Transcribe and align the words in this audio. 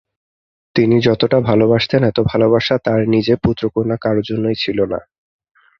তিনি 0.75 0.95
যতোটা 1.01 1.37
ভালোবাসতেন 1.41 2.01
এতো 2.03 2.21
ভালোবাসা 2.23 2.75
তার 2.85 3.01
নিজে 3.07 3.33
পুত্র 3.43 3.63
কন্যা 3.73 3.97
কারো 4.01 4.21
জন্যই 4.29 4.57
ছিলনা। 4.63 4.99